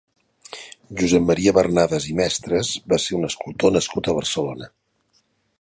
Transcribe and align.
Josep 1.01 1.27
Maria 1.31 1.53
Barnadas 1.57 2.09
i 2.13 2.17
Mestres 2.21 2.73
va 2.95 3.01
ser 3.07 3.21
un 3.21 3.29
escultor 3.31 3.79
nascut 3.79 4.11
a 4.15 4.21
Barcelona. 4.23 4.73